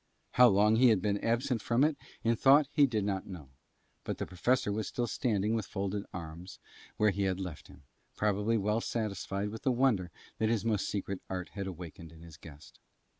How 0.31 0.47
long 0.47 0.77
he 0.77 0.87
had 0.89 0.99
been 0.99 1.19
absent 1.23 1.61
from 1.61 1.83
it 1.83 1.95
in 2.23 2.35
thought 2.35 2.67
he 2.71 2.87
did 2.87 3.03
not 3.05 3.27
know, 3.27 3.49
but 4.03 4.17
the 4.17 4.25
Professor 4.25 4.71
was 4.71 4.87
still 4.87 5.05
standing 5.05 5.53
with 5.53 5.67
folded 5.67 6.07
arms 6.11 6.57
where 6.97 7.11
he 7.11 7.21
had 7.25 7.39
left 7.39 7.67
him, 7.67 7.83
probably 8.17 8.57
well 8.57 8.81
satisfied 8.81 9.49
with 9.49 9.61
the 9.61 9.71
wonder 9.71 10.09
that 10.39 10.49
his 10.49 10.65
most 10.65 10.87
secret 10.89 11.21
art 11.29 11.49
had 11.49 11.67
awakened 11.67 12.11
in 12.11 12.23
his 12.23 12.37
guest. 12.37 12.79